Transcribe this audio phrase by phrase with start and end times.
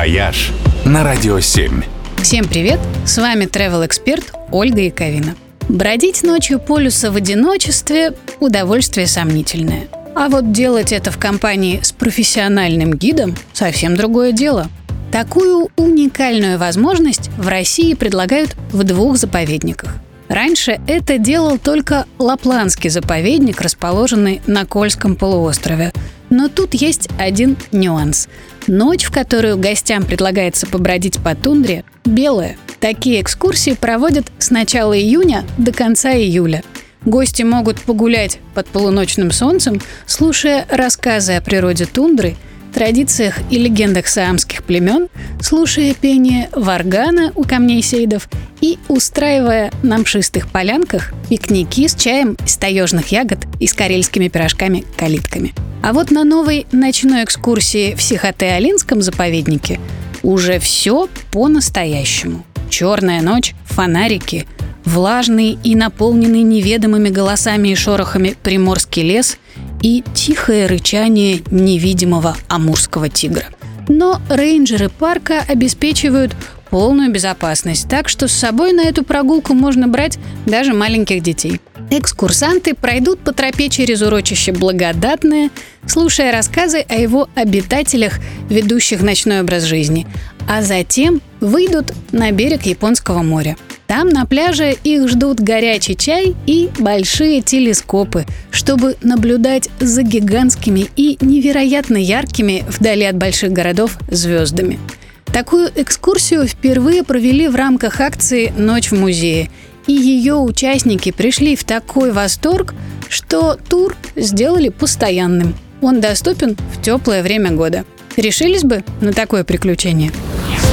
[0.00, 0.50] «Вояж»
[0.86, 1.82] на Радио 7.
[2.22, 2.80] Всем привет!
[3.04, 5.34] С вами travel эксперт Ольга Яковина.
[5.68, 9.88] Бродить ночью по лесу в одиночестве– удовольствие сомнительное.
[10.14, 14.68] А вот делать это в компании с профессиональным гидом– совсем другое дело.
[15.12, 19.96] Такую уникальную возможность в России предлагают в двух заповедниках.
[20.30, 25.92] Раньше это делал только Лапландский заповедник, расположенный на Кольском полуострове.
[26.30, 28.28] Но тут есть один нюанс.
[28.66, 32.56] Ночь, в которую гостям предлагается побродить по тундре, белая.
[32.78, 36.62] Такие экскурсии проводят с начала июня до конца июля.
[37.04, 42.36] Гости могут погулять под полуночным солнцем, слушая рассказы о природе тундры,
[42.70, 45.08] традициях и легендах саамских племен,
[45.40, 48.28] слушая пение варгана у камней сейдов
[48.60, 55.54] и устраивая на мшистых полянках пикники с чаем из таежных ягод и с карельскими пирожками-калитками.
[55.82, 59.80] А вот на новой ночной экскурсии в Сихоте-Алинском заповеднике
[60.22, 62.44] уже все по-настоящему.
[62.68, 64.46] Черная ночь, фонарики,
[64.84, 69.38] влажный и наполненный неведомыми голосами и шорохами приморский лес
[69.82, 73.46] и тихое рычание невидимого амурского тигра.
[73.88, 76.36] Но рейнджеры парка обеспечивают
[76.70, 81.60] полную безопасность, так что с собой на эту прогулку можно брать даже маленьких детей.
[81.90, 85.50] Экскурсанты пройдут по тропе через урочище Благодатное,
[85.86, 90.06] слушая рассказы о его обитателях, ведущих ночной образ жизни,
[90.48, 93.56] а затем выйдут на берег Японского моря.
[93.90, 101.18] Там на пляже их ждут горячий чай и большие телескопы, чтобы наблюдать за гигантскими и
[101.20, 104.78] невероятно яркими вдали от больших городов звездами.
[105.24, 109.50] Такую экскурсию впервые провели в рамках акции «Ночь в музее»,
[109.88, 112.74] и ее участники пришли в такой восторг,
[113.08, 115.56] что тур сделали постоянным.
[115.82, 117.84] Он доступен в теплое время года.
[118.16, 120.12] Решились бы на такое приключение?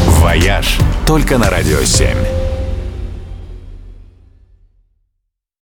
[0.05, 2.09] «Вояж» только на Радио 7.